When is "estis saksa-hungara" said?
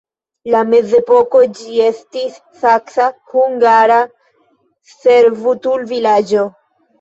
1.87-3.99